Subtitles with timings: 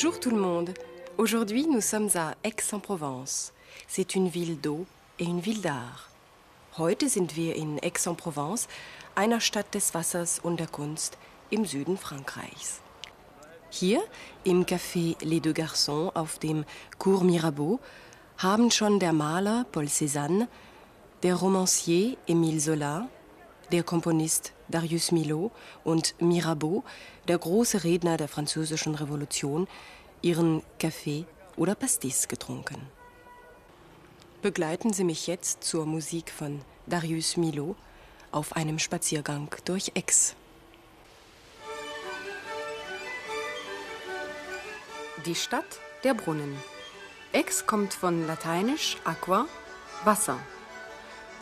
[0.00, 0.70] Bonjour tout le monde.
[1.16, 3.52] Aujourd'hui, nous sommes à Aix-en-Provence.
[3.88, 4.86] C'est une ville d'eau
[5.18, 6.08] et une ville d'art.
[6.78, 8.68] Heute sind wir in Aix-en-Provence,
[9.16, 11.18] einer Stadt des Wassers und der Kunst
[11.50, 12.80] im Süden Frankreichs.
[13.70, 14.00] Hier
[14.44, 16.64] im Café Les Deux Garçons auf dem
[16.98, 17.80] Cours Mirabeau
[18.36, 20.46] haben schon der Maler Paul Cézanne,
[21.24, 23.08] der Romancier Émile Zola,
[23.72, 25.50] der Komponist Darius Milhaud
[25.84, 26.84] und Mirabeau,
[27.26, 29.68] der große Redner der französischen Revolution,
[30.22, 31.24] ihren Kaffee
[31.56, 32.80] oder Pastis getrunken.
[34.42, 37.76] Begleiten Sie mich jetzt zur Musik von Darius Milhaud
[38.30, 40.34] auf einem Spaziergang durch Aix.
[45.26, 46.56] Die Stadt der Brunnen.
[47.34, 49.46] Aix kommt von lateinisch aqua,
[50.04, 50.38] Wasser.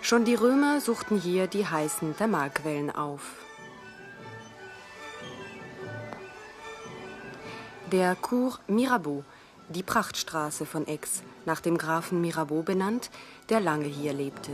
[0.07, 3.23] Schon die Römer suchten hier die heißen Thermalquellen auf.
[7.91, 9.25] Der Cours Mirabeau,
[9.69, 13.11] die Prachtstraße von Aix, nach dem Grafen Mirabeau benannt,
[13.49, 14.53] der lange hier lebte.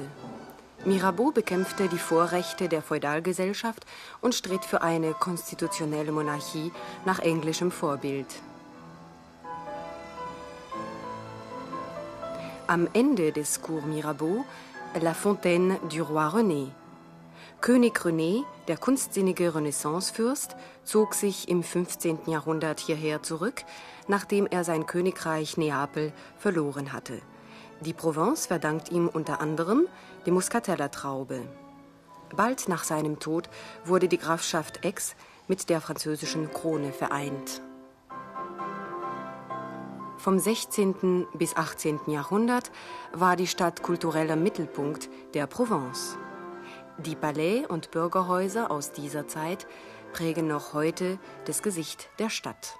[0.87, 3.85] Mirabeau bekämpfte die Vorrechte der Feudalgesellschaft
[4.23, 6.73] und stritt für eine konstitutionelle Monarchie
[7.05, 8.37] nach englischem Vorbild.
[12.67, 14.47] Am Ende des Cours Mirabeau
[15.01, 16.69] La Fontaine du Roi René.
[17.63, 22.19] König René, der kunstsinnige Renaissancefürst, zog sich im 15.
[22.27, 23.65] Jahrhundert hierher zurück,
[24.07, 27.23] nachdem er sein Königreich Neapel verloren hatte.
[27.81, 29.89] Die Provence verdankt ihm unter anderem
[30.27, 31.41] die Muscatella-Traube.
[32.37, 33.49] Bald nach seinem Tod
[33.87, 35.17] wurde die Grafschaft Aix
[35.49, 37.63] mit der französischen Krone vereint.
[40.23, 41.27] Vom 16.
[41.35, 41.99] bis 18.
[42.07, 42.71] Jahrhundert
[43.13, 46.17] war die Stadt kultureller Mittelpunkt der Provence.
[46.97, 49.67] Die Palais und Bürgerhäuser aus dieser Zeit
[50.13, 52.79] prägen noch heute das Gesicht der Stadt.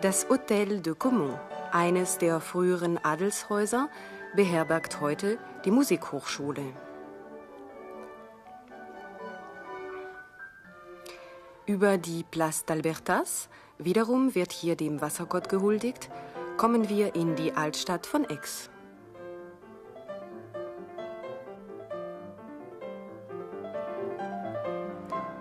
[0.00, 1.40] Das Hôtel de Caumont,
[1.72, 3.88] eines der früheren Adelshäuser,
[4.36, 6.85] beherbergt heute die Musikhochschule.
[11.66, 16.08] Über die Place d'Albertas, wiederum wird hier dem Wassergott gehuldigt,
[16.56, 18.70] kommen wir in die Altstadt von Aix.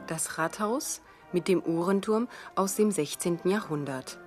[0.07, 3.41] Das Rathaus mit dem Uhrenturm aus dem 16.
[3.43, 4.19] Jahrhundert.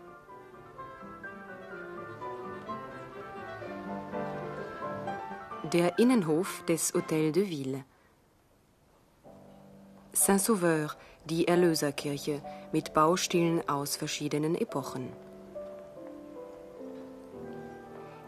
[5.73, 7.85] Der Innenhof des Hôtel de Ville.
[10.25, 10.91] Saint-Sauveur,
[11.27, 12.43] die Erlöserkirche
[12.73, 15.13] mit Baustilen aus verschiedenen Epochen.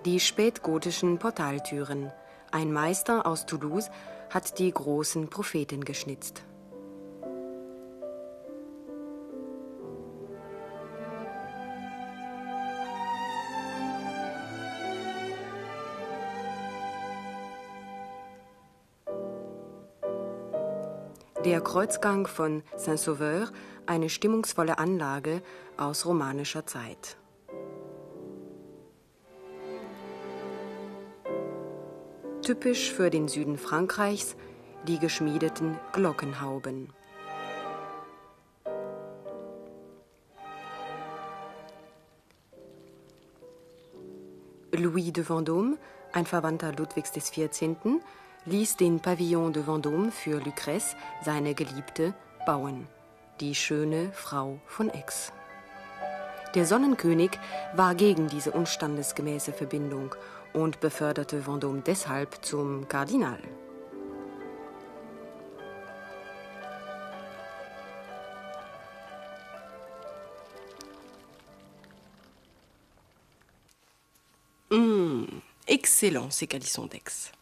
[0.05, 2.13] Die spätgotischen Portaltüren.
[2.53, 3.91] Ein Meister aus Toulouse
[4.31, 6.45] hat die großen Propheten geschnitzt.
[21.45, 23.51] Der Kreuzgang von Saint-Sauveur,
[23.87, 25.41] eine stimmungsvolle Anlage
[25.79, 27.17] aus romanischer Zeit.
[32.43, 34.37] Typisch für den Süden Frankreichs
[34.87, 36.93] die geschmiedeten Glockenhauben.
[44.73, 45.79] Louis de Vendôme,
[46.13, 47.77] ein Verwandter Ludwigs XIV.,
[48.47, 52.15] ließ den Pavillon de Vendôme für Lucrèce, seine Geliebte,
[52.47, 52.87] bauen,
[53.41, 55.33] die schöne Frau von Aix.
[56.55, 57.39] Der Sonnenkönig
[57.75, 60.15] war gegen diese unstandesgemäße Verbindung
[60.53, 63.39] und beförderte Vendôme deshalb zum Kardinal.
[74.71, 75.27] Mmh,
[75.67, 77.33] excellent ces calissons d'Aix.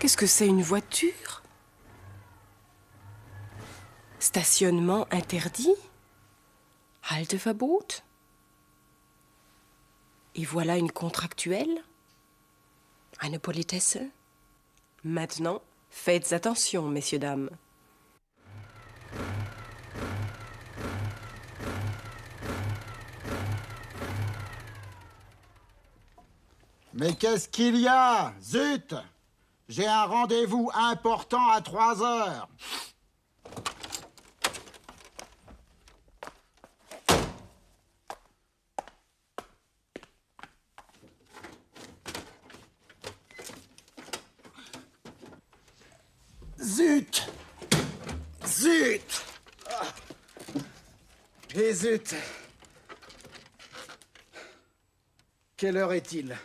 [0.00, 1.42] Qu'est-ce que c'est une voiture?
[4.18, 5.74] Stationnement interdit?
[7.10, 7.86] Halteverbot?
[10.36, 11.84] Et voilà une contractuelle?
[13.20, 13.98] Eine Politesse
[15.04, 15.60] Maintenant,
[15.90, 17.50] faites attention, messieurs, dames.
[26.94, 28.32] Mais qu'est-ce qu'il y a?
[28.40, 28.94] Zut
[29.70, 32.48] J'ai un rendez-vous important à 3 heures.
[46.60, 47.30] Zut
[48.44, 49.24] Zut.
[51.54, 52.16] Et zut
[55.56, 56.36] Quelle heure est-il?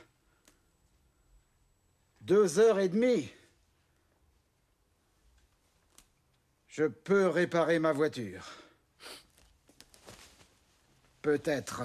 [2.26, 3.30] Deux heures et demie.
[6.68, 8.48] Je peux réparer ma voiture.
[11.22, 11.84] Peut-être.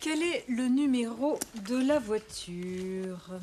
[0.00, 3.38] Quel est le numéro de la voiture?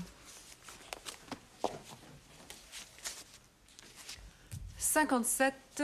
[4.80, 5.84] Cinquante-sept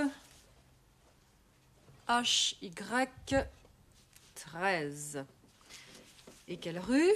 [2.11, 2.71] HY
[4.35, 5.25] 13.
[6.49, 7.13] Et quelle rue?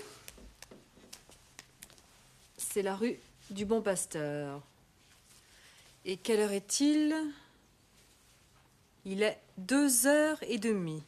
[2.56, 3.20] C'est la rue
[3.50, 4.62] du Bon Pasteur.
[6.06, 7.14] Et quelle heure est-il?
[9.04, 11.04] Il est deux heures et demie.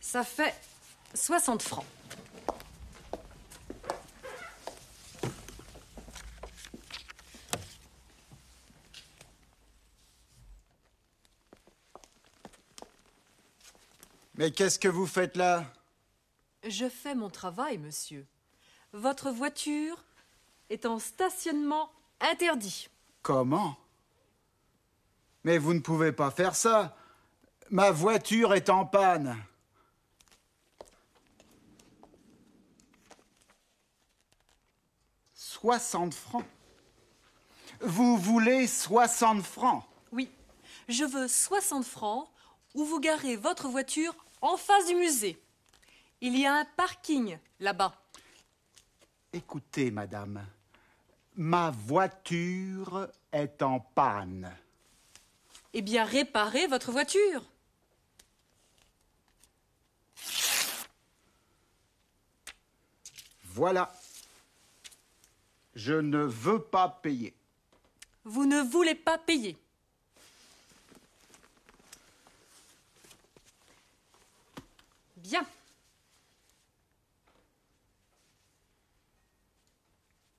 [0.00, 0.54] Ça fait
[1.14, 1.84] 60 francs.
[14.40, 15.66] Mais qu'est-ce que vous faites là?
[16.66, 18.26] Je fais mon travail, monsieur.
[18.94, 20.02] Votre voiture
[20.70, 21.90] est en stationnement
[22.22, 22.88] interdit.
[23.20, 23.76] Comment?
[25.44, 26.96] Mais vous ne pouvez pas faire ça.
[27.68, 29.36] Ma voiture est en panne.
[35.34, 36.46] Soixante francs.
[37.82, 39.84] Vous voulez soixante francs?
[40.12, 40.30] Oui,
[40.88, 42.26] je veux 60 francs
[42.74, 45.40] où vous garez votre voiture en face du musée.
[46.20, 47.94] Il y a un parking là-bas.
[49.32, 50.44] Écoutez, madame,
[51.36, 54.54] ma voiture est en panne.
[55.72, 57.44] Eh bien, réparez votre voiture.
[63.44, 63.92] Voilà.
[65.74, 67.34] Je ne veux pas payer.
[68.24, 69.56] Vous ne voulez pas payer.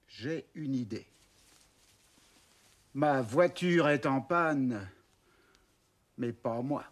[0.07, 1.07] J'ai une idée.
[2.93, 4.88] Ma voiture est en panne,
[6.17, 6.85] mais pas moi.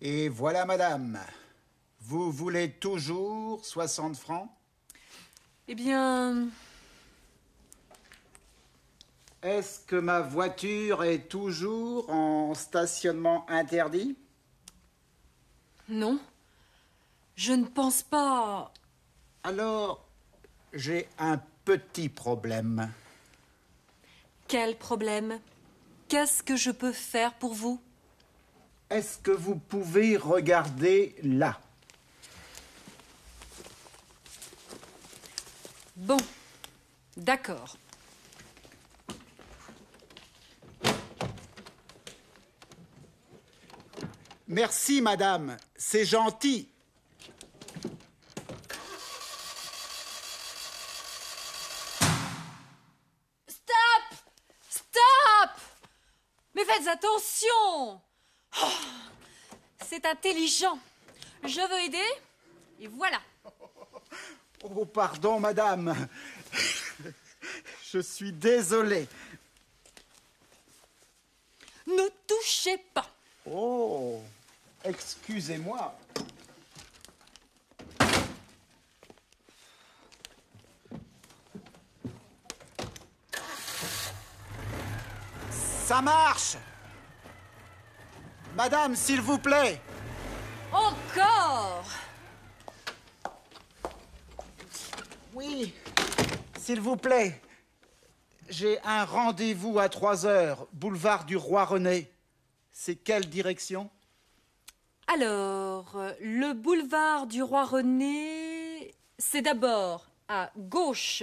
[0.00, 1.18] Et voilà, madame.
[2.00, 4.48] Vous voulez toujours 60 francs?
[5.68, 6.48] Eh bien,
[9.42, 14.16] Est-ce que ma voiture est toujours en stationnement interdit?
[15.88, 16.18] non.
[17.36, 18.70] Je ne pense pas.
[19.42, 20.06] Alors,
[20.74, 22.92] j'ai un petit problème.
[24.46, 25.40] Quel problème?
[26.08, 27.80] Qu'est-ce que je peux faire pour vous?
[28.90, 31.60] Est-ce que vous pouvez regarder là?
[35.94, 36.16] Bon,
[37.16, 37.76] d'accord.
[44.48, 45.56] Merci, madame.
[45.76, 46.68] C'est gentil.
[53.46, 54.18] Stop
[54.68, 55.50] Stop
[56.56, 58.00] Mais faites attention
[58.62, 58.66] Oh,
[59.86, 60.78] C'est intelligent.
[61.44, 62.10] Je veux aider
[62.80, 63.20] et voilà.
[64.62, 66.08] Oh, pardon, madame.
[67.92, 69.08] Je suis désolé.
[71.86, 73.08] Ne touchez pas.
[73.46, 74.22] Oh,
[74.84, 75.98] excusez-moi.
[85.84, 86.56] Ça marche
[88.62, 89.80] Madame, s'il vous plaît
[90.70, 91.86] Encore
[95.32, 95.72] Oui,
[96.58, 97.40] s'il vous plaît.
[98.50, 102.12] J'ai un rendez-vous à 3 heures, boulevard du Roi René.
[102.70, 103.88] C'est quelle direction?
[105.06, 111.22] Alors, le boulevard du Roi René, c'est d'abord à gauche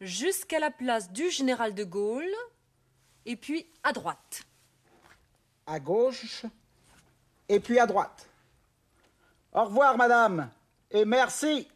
[0.00, 2.36] jusqu'à la place du Général de Gaulle
[3.24, 4.44] et puis à droite.
[5.66, 6.46] À gauche?
[7.48, 8.28] et puis à droite.
[9.52, 10.50] Au revoir, madame,
[10.90, 11.68] et merci.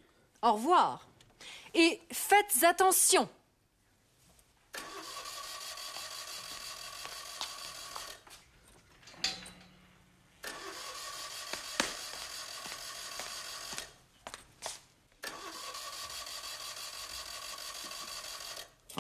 [0.42, 1.06] Au revoir.
[1.74, 3.28] Et faites attention.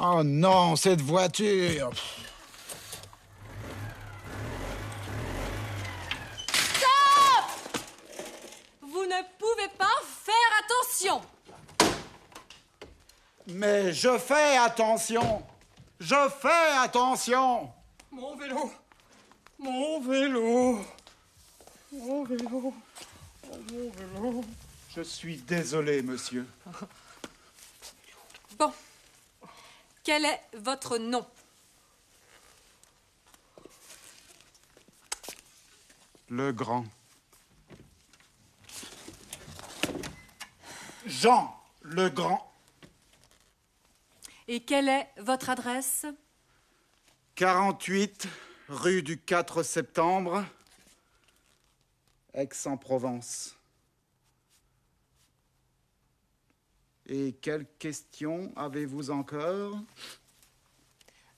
[0.02, 1.90] Oh non, cette voiture
[11.00, 11.20] attention.
[13.46, 15.42] Mais je fais attention.
[15.98, 17.72] Je fais attention.
[18.10, 18.72] Mon vélo.
[19.58, 20.84] Mon vélo.
[21.92, 22.74] Mon vélo.
[23.50, 24.44] Oh, Mon vélo.
[24.94, 26.46] Je suis désolé, monsieur.
[28.58, 28.72] Bon.
[30.04, 31.24] Quel est votre nom?
[36.28, 36.84] Le grand.
[41.06, 42.52] Jean le Grand.
[44.48, 46.06] Et quelle est votre adresse?
[47.36, 48.28] 48
[48.68, 50.44] rue du 4 septembre,
[52.34, 53.56] Aix-en-Provence.
[57.06, 59.78] Et quelles questions avez-vous encore?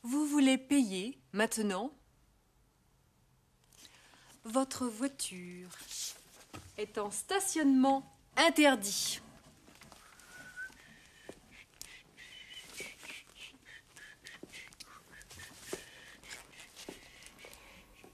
[0.03, 1.93] Vous voulez payer maintenant?
[4.45, 5.69] Votre voiture
[6.77, 9.21] est en stationnement interdit.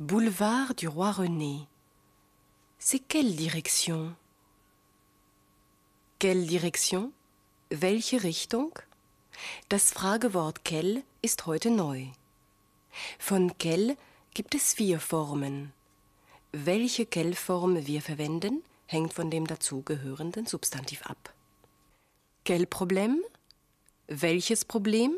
[0.00, 1.66] Boulevard du Roi René.
[2.78, 4.14] C'est quelle direction
[6.20, 7.10] Quelle direction
[7.72, 8.78] Welche Richtung
[9.68, 12.06] Das Fragewort Kell ist heute neu.
[13.18, 13.96] Von Kell
[14.34, 15.72] gibt es vier Formen.
[16.52, 21.34] Welche Kellform wir verwenden, hängt von dem dazugehörenden Substantiv ab.
[22.44, 23.20] Kellproblem?
[24.06, 25.16] Welches Problem?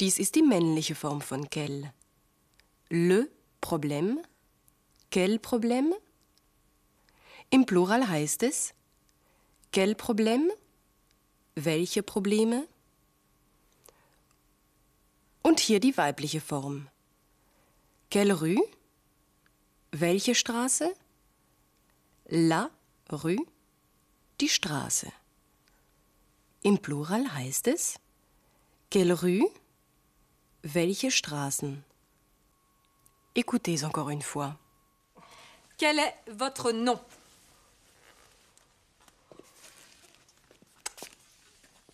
[0.00, 1.94] Dies ist die männliche Form von Kell.
[2.90, 3.30] Le
[3.64, 4.20] Problem?
[5.10, 5.94] Quel Problem?
[7.48, 8.74] Im Plural heißt es
[9.72, 10.52] Quel Problem?
[11.54, 12.68] Welche Probleme?
[15.40, 16.88] Und hier die weibliche Form.
[18.10, 18.60] Quelle rue?
[19.92, 20.94] Welche Straße?
[22.26, 22.70] La
[23.10, 23.46] rue,
[24.42, 25.10] die Straße.
[26.60, 27.98] Im Plural heißt es
[28.90, 29.50] Quelle rue?
[30.60, 31.82] Welche Straßen?
[33.36, 34.56] Écoutez encore une fois.
[35.76, 37.00] Quel est votre nom?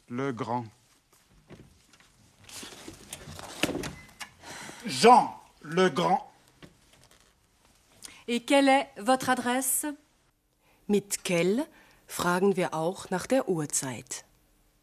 [0.08, 0.66] Le Grand.
[4.84, 6.30] Jean le Grand.
[8.28, 9.86] Et quelle est votre adresse?
[10.88, 11.66] Mit Kell
[12.06, 14.24] fragen wir auch nach der Uhrzeit.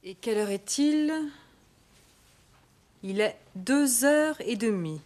[0.04, 1.32] Et quelle heure est-il?
[3.04, 5.02] Il est deux heures et demie.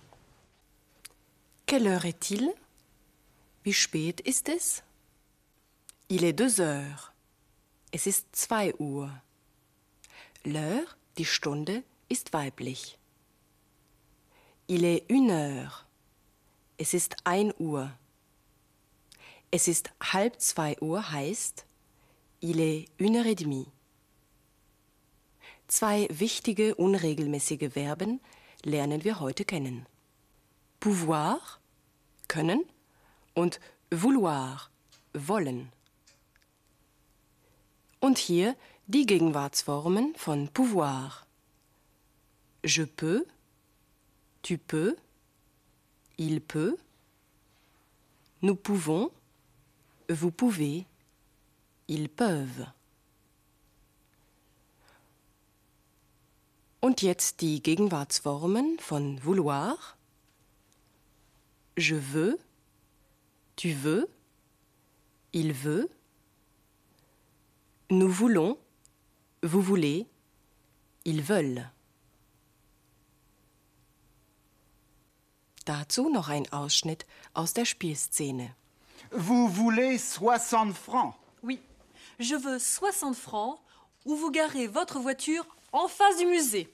[1.71, 2.53] Quelle heure est-il
[3.63, 4.83] Wie spät ist es?
[6.09, 7.13] Il est deux heures.
[7.93, 9.09] Es ist zwei Uhr.
[10.43, 12.97] L'heure, die Stunde, ist weiblich.
[14.67, 15.85] Il est une heure.
[16.77, 17.89] Es ist ein Uhr.
[19.49, 21.65] Es ist halb zwei Uhr heißt,
[22.41, 23.71] il est une heure et demie.
[25.69, 28.19] Zwei wichtige unregelmäßige Verben
[28.65, 29.85] lernen wir heute kennen.
[30.81, 31.60] Pouvoir,
[32.31, 32.63] können,
[33.33, 33.59] und
[33.91, 34.69] vouloir,
[35.13, 35.69] wollen.
[37.99, 38.55] Und hier
[38.87, 41.27] die Gegenwartsformen von pouvoir.
[42.63, 43.25] Je peux,
[44.43, 44.95] tu peux,
[46.17, 46.77] il peut,
[48.41, 49.11] nous pouvons,
[50.07, 50.85] vous pouvez,
[51.87, 52.65] ils peuvent.
[56.79, 59.97] Und jetzt die Gegenwartsformen von vouloir.
[61.77, 62.39] Je veux,
[63.55, 64.09] tu veux,
[65.33, 65.89] il veut,
[67.89, 68.57] nous voulons,
[69.43, 70.07] vous voulez,
[71.05, 71.69] ils veulent.
[75.65, 78.55] Dazu noch ein Ausschnitt aus der Spielszene.
[79.11, 81.13] Vous voulez 60 francs?
[81.43, 81.61] Oui,
[82.19, 83.59] je veux 60 francs
[84.05, 86.73] ou vous garez votre voiture en face du musée.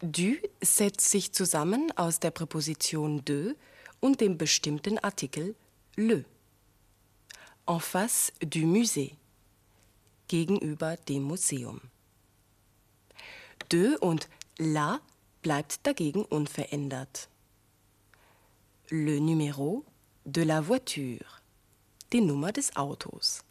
[0.00, 3.56] Du setzt sich zusammen aus der Präposition de
[3.98, 5.56] und dem bestimmten Artikel
[5.96, 6.24] le.
[7.66, 9.16] En face du musée.
[10.28, 11.80] Gegenüber dem Museum.
[13.72, 15.00] De und la
[15.42, 17.28] bleibt dagegen unverändert.
[18.90, 19.84] Le numéro
[20.24, 21.26] de la voiture.
[22.12, 23.42] Die Nummer des Autos.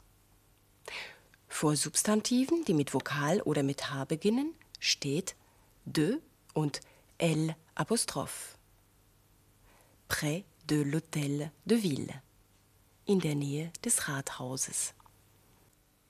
[1.50, 5.36] Vor Substantiven, die mit Vokal oder mit H beginnen, steht
[5.84, 6.22] de
[6.58, 6.82] und
[7.20, 8.58] L apostroph.
[10.08, 12.22] Près de l'Hôtel de Ville.
[13.06, 14.94] In der Nähe des Rathauses.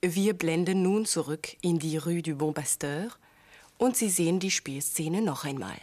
[0.01, 3.09] Wir blenden nun zurück in die Rue du Bon Pasteur
[3.77, 5.79] und Sie sehen die Spielszene noch einmal.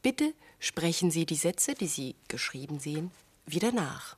[0.00, 3.10] Bitte sprechen Sie die Sätze, die Sie geschrieben sehen,
[3.46, 4.16] wieder nach.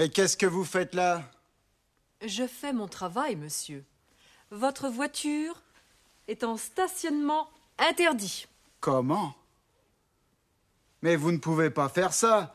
[0.00, 1.30] Mais qu'est-ce que vous faites là?
[2.24, 3.84] Je fais mon travail, monsieur.
[4.50, 5.62] Votre voiture
[6.26, 8.46] est en stationnement interdit.
[8.80, 9.34] Comment?
[11.02, 12.54] Mais vous ne pouvez pas faire ça.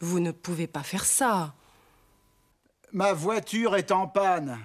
[0.00, 1.54] Vous ne pouvez pas faire ça.
[2.92, 4.58] Ma voiture est en panne.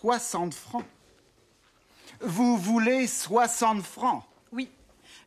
[0.00, 0.84] Soixante francs.
[2.20, 4.24] Vous voulez soixante francs?
[4.50, 4.68] Oui,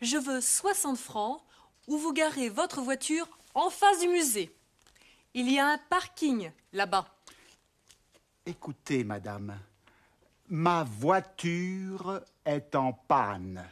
[0.01, 1.41] je veux 60 francs
[1.87, 4.53] ou vous garez votre voiture en face du musée.
[5.33, 7.07] Il y a un parking là-bas.
[8.45, 9.57] Écoutez, madame,
[10.49, 13.65] ma voiture est en panne.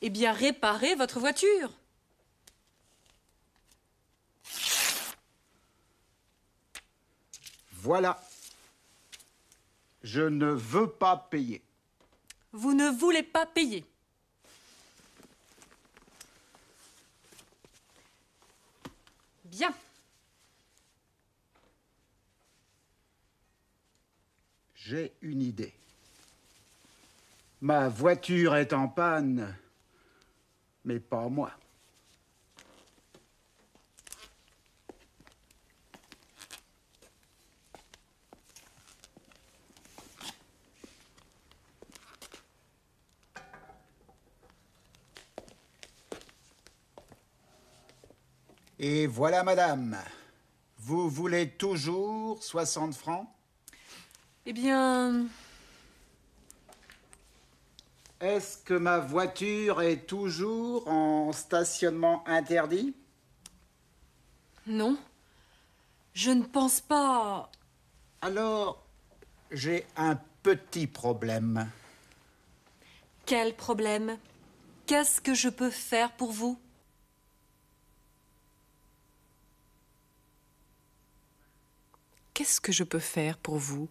[0.00, 1.72] Eh bien, réparez votre voiture.
[7.72, 8.22] Voilà.
[10.02, 11.62] Je ne veux pas payer.
[12.52, 13.84] Vous ne voulez pas payer.
[19.44, 19.72] Bien.
[24.74, 25.72] J'ai une idée.
[27.60, 29.56] Ma voiture est en panne,
[30.84, 31.52] mais pas moi.
[48.82, 49.96] Et voilà, madame.
[50.80, 53.28] Vous voulez toujours 60 francs?
[54.44, 55.26] Eh bien,
[58.20, 62.94] Est-ce que ma voiture est toujours en stationnement interdit?
[64.66, 64.96] non.
[66.14, 67.50] Je ne pense pas.
[68.20, 68.84] Alors,
[69.50, 71.70] j'ai un petit problème.
[73.26, 74.18] Quel problème?
[74.86, 76.58] Qu'est-ce que je peux faire pour vous?
[82.34, 83.88] Qu'est-ce que je peux faire pour vous?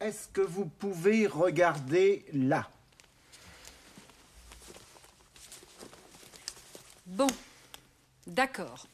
[0.00, 2.70] Est-ce que vous pouvez regarder là?
[7.04, 7.26] Bon,
[8.26, 8.86] d'accord.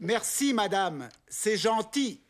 [0.00, 1.10] Merci, madame.
[1.28, 2.20] C'est gentil.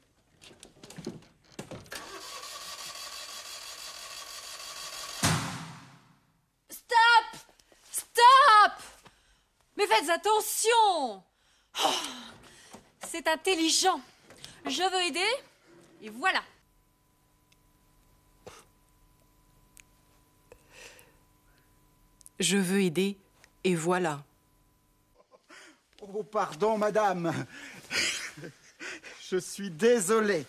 [10.01, 11.23] Faites attention
[11.85, 11.89] Oh,
[13.07, 14.01] C'est intelligent.
[14.67, 15.31] Je veux aider.
[16.03, 16.43] Et voilà.
[22.39, 23.19] Je veux aider,
[23.65, 24.23] et voilà.
[26.01, 27.47] Oh, pardon, madame.
[29.21, 30.47] Je suis désolé.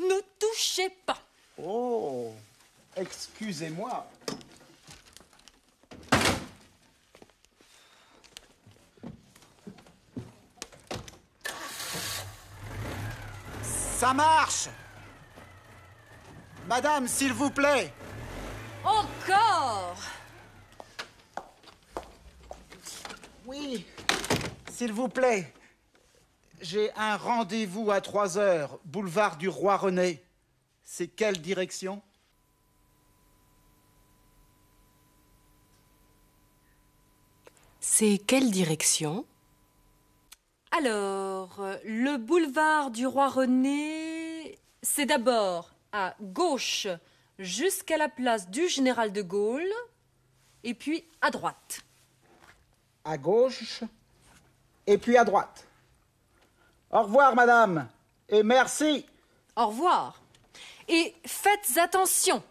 [0.00, 1.22] Ne touchez pas.
[1.56, 2.34] Oh,
[2.96, 4.04] excusez-moi.
[13.94, 14.68] Ça marche.
[16.66, 17.92] Madame, s'il vous plaît.
[18.84, 19.96] Encore.
[23.46, 23.86] Oui,
[24.70, 25.54] s'il vous plaît.
[26.60, 30.22] J'ai un rendez-vous à 3 heures, boulevard du Roi René.
[30.82, 32.02] C'est quelle direction?
[37.80, 39.24] C'est quelle direction?
[40.76, 46.88] Alors, euh, le boulevard du Roi René, c'est d'abord à gauche
[47.38, 49.72] jusqu'à la place du Général de Gaulle,
[50.64, 51.80] et puis à droite.
[53.04, 53.84] À gauche
[54.88, 55.64] et puis à droite.
[56.90, 57.86] Au revoir, madame,
[58.28, 59.06] et merci.
[59.54, 60.20] Au revoir.
[60.88, 62.42] Et faites attention.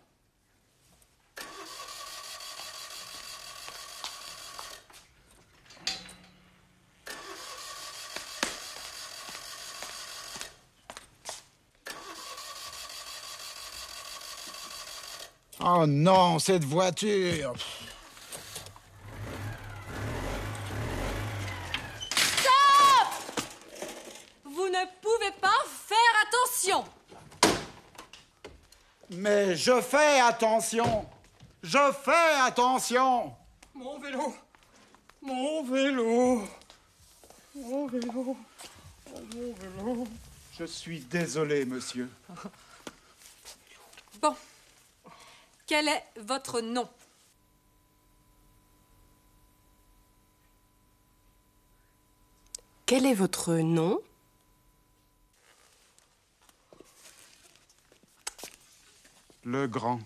[15.59, 17.53] Oh non, cette voiture
[24.43, 25.49] Vous ne pouvez pas
[25.87, 26.83] faire attention.
[29.11, 31.05] Mais je fais attention.
[31.61, 33.33] Je fais attention.
[33.73, 34.35] Mon vélo
[35.21, 36.47] Mon vélo
[37.55, 38.37] Mon vélo
[39.07, 40.07] Mon vélo
[40.59, 42.09] Je suis désolé, monsieur.
[44.21, 44.35] Bon.
[45.73, 46.87] Quel est votre nom?
[52.85, 53.99] Quel est votre nom?
[59.43, 59.99] Le grand.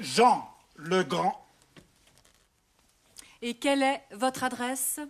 [0.00, 1.46] Jean le Grand.
[3.42, 5.00] Et quelle est votre adresse?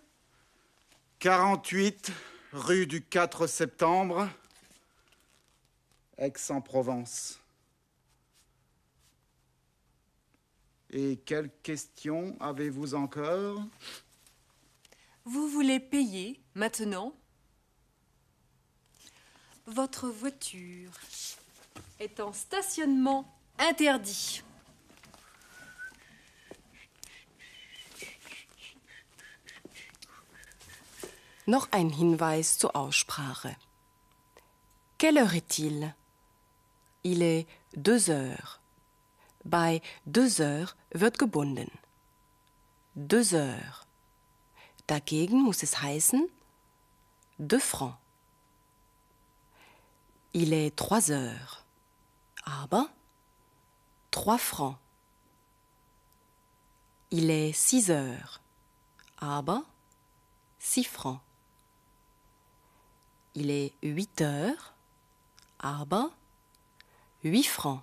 [1.20, 2.10] 48
[2.52, 4.28] rue du 4 septembre,
[6.18, 7.40] Aix-en-Provence.
[10.90, 13.62] Et quelles questions avez-vous encore?
[15.24, 17.14] Vous voulez payer maintenant?
[19.66, 20.90] Votre voiture
[21.98, 24.42] est en stationnement interdit.
[31.46, 33.48] Noch ein Hinweis zur Aussprache.
[34.98, 35.94] Quelle heure est-il?
[37.04, 38.60] Il est deux heures.
[39.44, 41.70] Bei deux heures wird gebunden.
[42.94, 43.86] Deux heures.
[44.86, 46.28] Dagegen muss es heißen
[47.38, 47.96] deux francs.
[50.32, 51.64] Il est trois heures.
[52.44, 52.88] Aber
[54.10, 54.76] trois francs.
[57.10, 58.40] Il est six heures.
[59.18, 59.64] Aber
[60.58, 61.20] six francs.
[63.34, 64.74] Il est huit heures.
[65.58, 66.10] Aber
[67.24, 67.82] huit francs.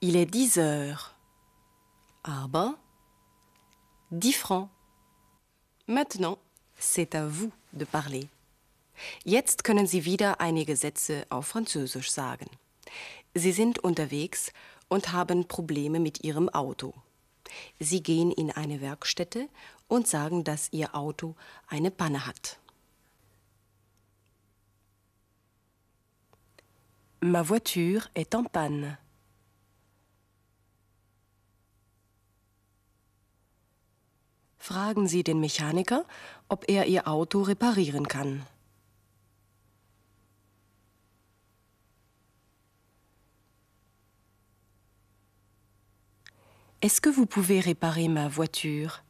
[0.00, 1.14] Il est dix heures.
[2.24, 2.74] Aber
[4.10, 4.68] dix francs.
[5.86, 6.38] Maintenant,
[6.78, 8.28] c'est à vous de parler.
[9.24, 12.46] Jetzt können Sie wieder einige Sätze auf Französisch sagen.
[13.34, 14.52] Sie sind unterwegs
[14.88, 16.94] und haben Probleme mit Ihrem Auto.
[17.80, 19.48] Sie gehen in eine Werkstätte
[19.88, 21.34] und sagen, dass Ihr Auto
[21.68, 22.58] eine Panne hat.
[27.24, 28.98] Ma voiture est en panne.
[34.58, 36.04] Fragen Sie den Mechaniker,
[36.48, 38.42] ob er Ihr Auto reparieren kann.
[46.80, 49.04] Est-ce que vous pouvez réparer ma voiture?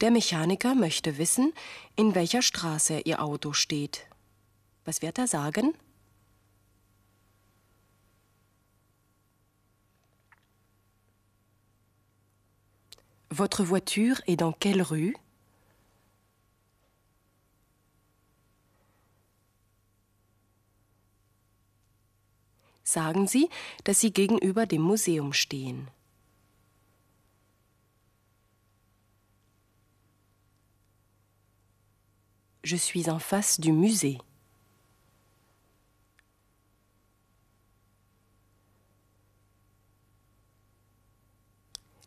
[0.00, 1.52] Der Mechaniker möchte wissen,
[1.94, 4.06] in welcher Straße Ihr Auto steht.
[4.86, 5.74] Was wird er sagen?
[13.28, 15.12] Votre voiture est dans quelle rue
[22.82, 23.48] Sagen Sie,
[23.84, 25.88] dass Sie gegenüber dem Museum stehen.
[32.62, 34.18] Je suis en face du musée.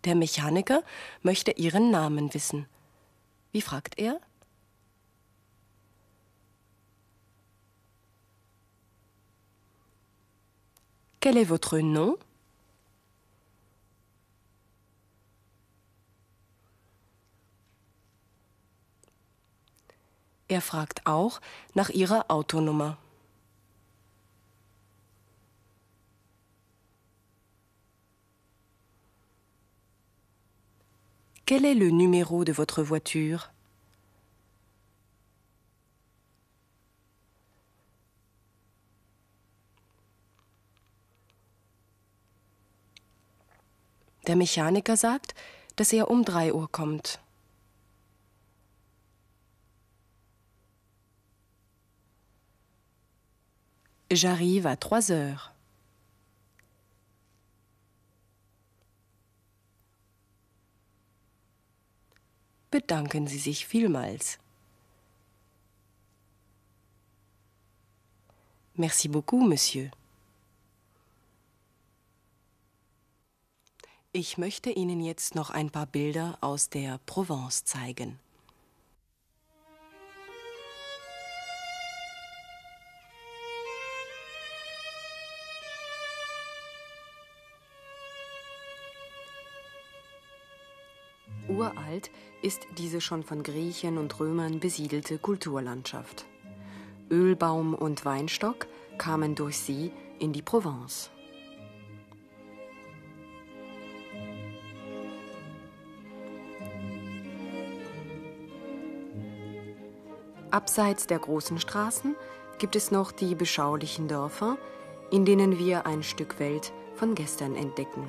[0.04, 0.84] Der Mechaniker
[1.22, 2.68] möchte Ihren Namen wissen.
[3.52, 4.20] Wie fragt er?
[11.22, 12.18] Quel est votre nom
[20.54, 21.42] Er fragt auch
[21.74, 23.00] nach ihrer Autonummer.
[31.48, 33.50] Quel est le numéro de votre voiture
[44.28, 45.34] Der Mechaniker sagt,
[45.78, 47.23] dass er um drei Uhr kommt.
[54.15, 55.54] J'arrive à trois heures.
[62.69, 64.38] Bedanken Sie sich vielmals.
[68.76, 69.89] Merci beaucoup, Monsieur.
[74.12, 78.19] Ich möchte Ihnen jetzt noch ein paar Bilder aus der Provence zeigen.
[91.71, 96.26] Alt ist diese schon von Griechen und Römern besiedelte Kulturlandschaft.
[97.10, 101.10] Ölbaum und Weinstock kamen durch sie in die Provence.
[110.52, 112.15] Abseits der großen Straßen
[112.60, 114.58] gibt es noch die beschaulichen Dörfer,
[115.10, 118.08] in denen wir ein Stück Welt von gestern entdecken.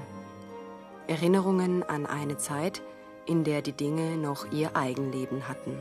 [1.06, 2.82] Erinnerungen an eine Zeit,
[3.26, 5.78] in der die Dinge noch ihr Eigenleben hatten.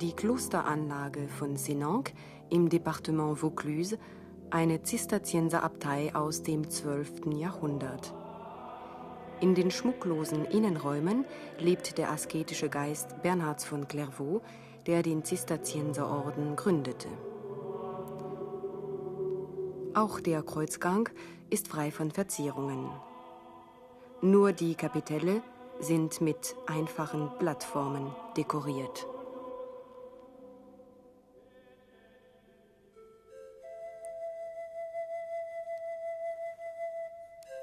[0.00, 2.12] Die Klosteranlage von Senanque
[2.48, 3.98] im Departement Vaucluse,
[4.50, 7.26] eine Zisterzienserabtei aus dem 12.
[7.34, 8.14] Jahrhundert.
[9.40, 11.24] In den schmucklosen Innenräumen
[11.58, 14.42] lebt der asketische Geist Bernhards von Clairvaux,
[14.86, 17.08] der den Zisterzienserorden gründete.
[19.94, 21.08] Auch der Kreuzgang
[21.50, 22.88] ist frei von Verzierungen.
[24.20, 25.42] Nur die Kapitelle
[25.80, 29.06] sind mit einfachen Plattformen dekoriert.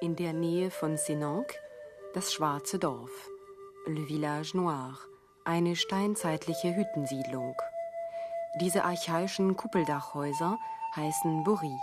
[0.02, 1.56] In der Nähe von Senanque
[2.14, 3.12] das schwarze Dorf,
[3.86, 4.98] Le Village Noir,
[5.46, 7.56] eine steinzeitliche Hüttensiedlung.
[8.60, 10.58] Diese archaischen Kuppeldachhäuser
[10.96, 11.76] heißen Bourri.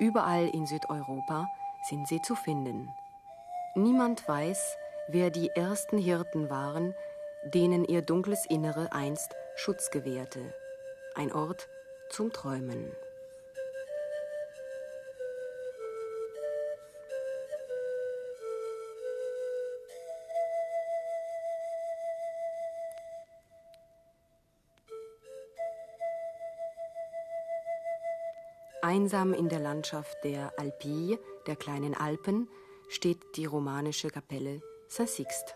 [0.00, 1.46] Überall in Südeuropa
[1.82, 2.90] sind sie zu finden.
[3.74, 4.76] Niemand weiß,
[5.08, 6.94] wer die ersten Hirten waren,
[7.44, 10.54] denen ihr dunkles Innere einst Schutz gewährte.
[11.14, 11.68] Ein Ort
[12.08, 12.90] zum Träumen.
[28.90, 32.48] Einsam in der Landschaft der Alpille, der kleinen Alpen,
[32.88, 35.54] steht die romanische Kapelle Saint-Sixt.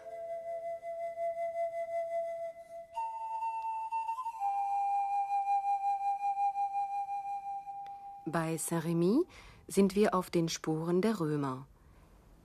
[8.24, 9.24] Bei Saint-Rémy
[9.66, 11.66] sind wir auf den Spuren der Römer.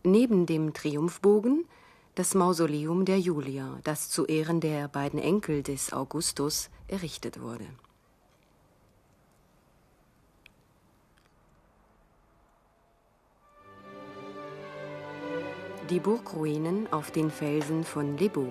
[0.03, 1.67] Neben dem Triumphbogen
[2.15, 7.67] das Mausoleum der Julia, das zu Ehren der beiden Enkel des Augustus errichtet wurde.
[15.89, 18.47] Die Burgruinen auf den Felsen von Lebu.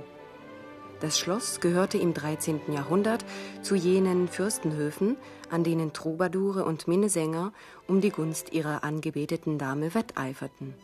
[1.01, 2.61] Das Schloss gehörte im 13.
[2.73, 3.25] Jahrhundert
[3.63, 5.17] zu jenen Fürstenhöfen,
[5.49, 7.53] an denen Troubadoure und Minnesänger
[7.87, 10.75] um die Gunst ihrer angebeteten Dame wetteiferten.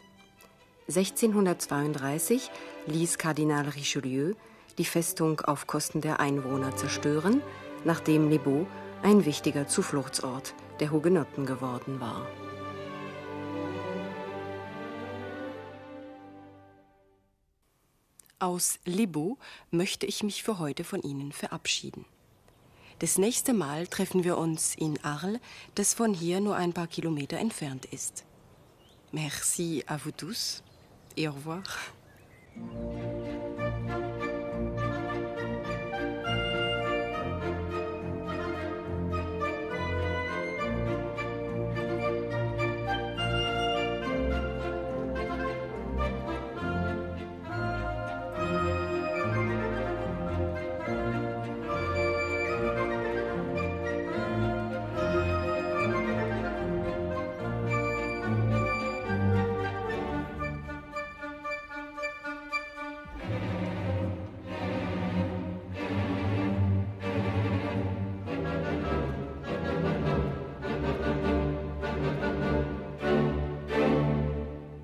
[0.89, 2.51] 1632
[2.87, 4.35] ließ Kardinal Richelieu
[4.79, 7.43] die Festung auf Kosten der Einwohner zerstören,
[7.85, 8.67] nachdem Lebu
[9.03, 12.27] ein wichtiger Zufluchtsort der Hugenotten geworden war.
[18.45, 19.39] Aus Libo
[19.71, 22.05] möchte ich mich für heute von Ihnen verabschieden.
[22.99, 25.41] Das nächste Mal treffen wir uns in Arles,
[25.75, 28.27] das von hier nur ein paar Kilometer entfernt ist.
[29.13, 30.63] Merci à vous tous
[31.17, 31.63] et au revoir.